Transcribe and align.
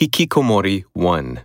Hikikomori 0.00 0.84
1 0.94 1.42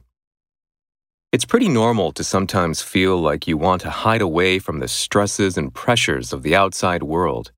It's 1.33 1.43
pretty 1.43 1.67
normal 1.67 2.13
to 2.13 2.23
sometimes 2.23 2.81
feel 2.81 3.17
like 3.17 3.47
you 3.47 3.57
want 3.57 3.81
to 3.81 3.89
hide 3.89 4.21
away 4.21 4.59
from 4.59 4.79
the 4.79 4.87
stresses 4.87 5.57
and 5.57 5.73
pressures 5.73 6.31
of 6.31 6.41
the 6.41 6.55
outside 6.55 7.03
world. 7.03 7.51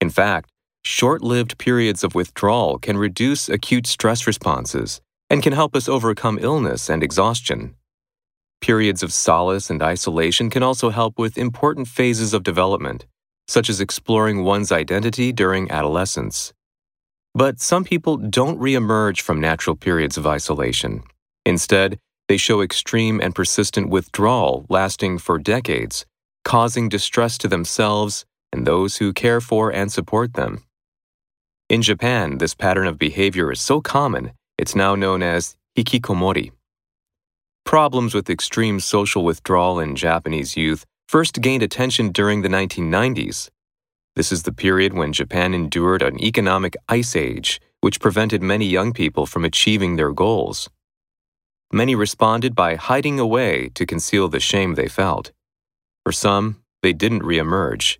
In 0.00 0.10
fact, 0.10 0.50
short 0.82 1.22
lived 1.22 1.58
periods 1.58 2.02
of 2.02 2.16
withdrawal 2.16 2.80
can 2.80 2.98
reduce 2.98 3.48
acute 3.48 3.86
stress 3.86 4.26
responses 4.26 5.00
and 5.30 5.44
can 5.44 5.52
help 5.52 5.76
us 5.76 5.88
overcome 5.88 6.40
illness 6.42 6.90
and 6.90 7.04
exhaustion. 7.04 7.76
Periods 8.60 9.04
of 9.04 9.12
solace 9.12 9.70
and 9.70 9.80
isolation 9.80 10.50
can 10.50 10.64
also 10.64 10.90
help 10.90 11.20
with 11.20 11.38
important 11.38 11.86
phases 11.86 12.34
of 12.34 12.42
development, 12.42 13.06
such 13.46 13.70
as 13.70 13.80
exploring 13.80 14.42
one's 14.42 14.72
identity 14.72 15.30
during 15.30 15.70
adolescence. 15.70 16.52
But 17.34 17.60
some 17.60 17.84
people 17.84 18.18
don't 18.18 18.60
reemerge 18.60 19.22
from 19.22 19.40
natural 19.40 19.74
periods 19.74 20.18
of 20.18 20.26
isolation. 20.26 21.02
Instead, 21.46 21.98
they 22.28 22.36
show 22.36 22.60
extreme 22.60 23.20
and 23.20 23.34
persistent 23.34 23.88
withdrawal 23.88 24.66
lasting 24.68 25.18
for 25.18 25.38
decades, 25.38 26.04
causing 26.44 26.88
distress 26.88 27.38
to 27.38 27.48
themselves 27.48 28.26
and 28.52 28.66
those 28.66 28.98
who 28.98 29.14
care 29.14 29.40
for 29.40 29.72
and 29.72 29.90
support 29.90 30.34
them. 30.34 30.62
In 31.70 31.80
Japan, 31.80 32.36
this 32.36 32.54
pattern 32.54 32.86
of 32.86 32.98
behavior 32.98 33.50
is 33.50 33.60
so 33.60 33.80
common, 33.80 34.32
it's 34.58 34.74
now 34.74 34.94
known 34.94 35.22
as 35.22 35.56
hikikomori. 35.76 36.52
Problems 37.64 38.14
with 38.14 38.28
extreme 38.28 38.78
social 38.78 39.24
withdrawal 39.24 39.80
in 39.80 39.96
Japanese 39.96 40.54
youth 40.56 40.84
first 41.08 41.40
gained 41.40 41.62
attention 41.62 42.12
during 42.12 42.42
the 42.42 42.48
1990s 42.48 43.48
this 44.14 44.30
is 44.30 44.42
the 44.42 44.52
period 44.52 44.92
when 44.92 45.12
Japan 45.12 45.54
endured 45.54 46.02
an 46.02 46.22
economic 46.22 46.76
ice 46.88 47.16
age, 47.16 47.60
which 47.80 48.00
prevented 48.00 48.42
many 48.42 48.66
young 48.66 48.92
people 48.92 49.24
from 49.24 49.44
achieving 49.44 49.96
their 49.96 50.12
goals. 50.12 50.68
Many 51.72 51.94
responded 51.94 52.54
by 52.54 52.74
hiding 52.74 53.18
away 53.18 53.70
to 53.74 53.86
conceal 53.86 54.28
the 54.28 54.40
shame 54.40 54.74
they 54.74 54.88
felt. 54.88 55.32
For 56.04 56.12
some, 56.12 56.62
they 56.82 56.92
didn't 56.92 57.22
reemerge. 57.22 57.96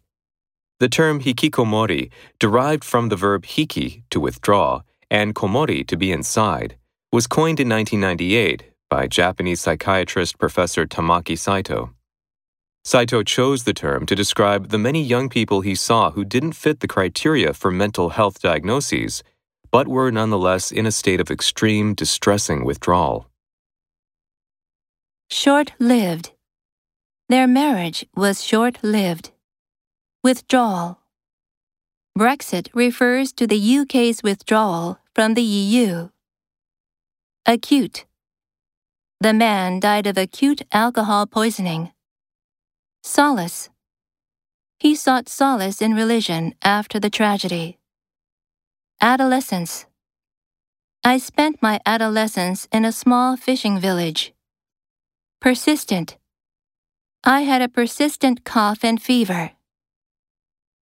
The 0.81 0.89
term 0.89 1.21
hikikomori, 1.21 2.11
derived 2.39 2.85
from 2.85 3.09
the 3.09 3.17
verb 3.17 3.45
hiki, 3.45 4.03
to 4.11 4.21
withdraw, 4.21 4.83
and 5.11 5.35
komori, 5.35 5.87
to 5.87 5.97
be 5.97 6.13
inside, 6.13 6.77
was 7.11 7.27
coined 7.27 7.61
in 7.61 7.69
1998 7.69 8.65
by 8.91 9.07
Japanese 9.07 9.61
psychiatrist 9.61 10.39
Professor 10.39 10.85
Tamaki 10.85 11.39
Saito. 11.39 11.95
Saito 12.85 13.23
chose 13.23 13.63
the 13.63 13.73
term 13.73 14.07
to 14.07 14.17
describe 14.17 14.71
the 14.71 14.79
many 14.79 15.01
young 15.03 15.29
people 15.29 15.61
he 15.61 15.75
saw 15.75 16.11
who 16.11 16.25
didn't 16.25 16.55
fit 16.55 16.81
the 16.81 16.89
criteria 16.89 17.55
for 17.55 17.71
mental 17.71 18.11
health 18.11 18.43
diagnoses, 18.43 19.23
but 19.71 19.87
were 19.87 20.11
nonetheless 20.11 20.73
in 20.73 20.85
a 20.85 20.91
state 20.91 21.21
of 21.21 21.31
extreme, 21.31 21.95
distressing 21.95 22.65
withdrawal. 22.65 23.29
Short 25.31 25.73
lived. 25.79 26.33
Their 27.29 27.47
marriage 27.47 28.05
was 28.17 28.45
short 28.45 28.83
lived. 28.83 29.31
Withdrawal. 30.25 30.99
Brexit 32.19 32.69
refers 32.75 33.33
to 33.33 33.47
the 33.47 33.79
UK's 33.79 34.23
withdrawal 34.23 34.99
from 35.15 35.35
the 35.35 35.43
EU. 35.43 36.11
Acute. 37.47 38.07
The 39.21 39.33
man 39.33 39.81
died 39.81 40.07
of 40.07 40.19
acute 40.19 40.63
alcohol 40.73 41.27
poisoning. 41.27 41.93
Solace. 43.03 43.69
He 44.79 44.95
sought 44.95 45.29
solace 45.29 45.83
in 45.83 45.95
religion 45.95 46.55
after 46.63 47.01
the 47.01 47.11
tragedy. 47.11 47.79
Adolescence. 49.01 49.87
I 51.03 51.19
spent 51.19 51.61
my 51.61 51.81
adolescence 51.85 52.69
in 52.73 52.85
a 52.85 52.93
small 52.93 53.37
fishing 53.37 53.81
village. 53.81 54.33
Persistent. 55.41 56.17
I 57.25 57.41
had 57.41 57.61
a 57.61 57.69
persistent 57.69 58.45
cough 58.45 58.85
and 58.85 59.03
fever. 59.03 59.51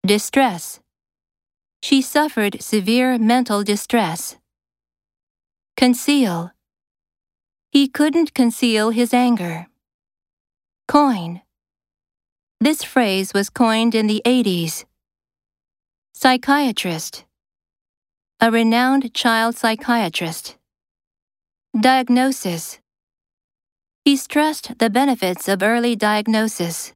Distress. 0.07 0.81
She 1.83 2.03
suffered 2.03 2.61
severe 2.61 3.17
mental 3.19 3.65
distress. 3.65 4.37
Conceal. 5.75 6.53
He 7.71 7.89
couldn't 7.89 8.35
conceal 8.35 8.91
his 8.91 9.15
anger. 9.15 9.69
Coin. 10.87 11.41
This 12.63 12.85
phrase 12.85 13.33
was 13.33 13.49
coined 13.49 13.95
in 13.95 14.07
the 14.07 14.21
80s. 14.27 14.85
Psychiatrist. 16.13 17.25
A 18.39 18.51
renowned 18.51 19.15
child 19.15 19.57
psychiatrist. 19.57 20.59
Diagnosis. 21.81 22.79
He 24.05 24.15
stressed 24.15 24.79
the 24.79 24.91
benefits 24.91 25.49
of 25.49 25.63
early 25.63 25.97
diagnosis. 25.97 26.93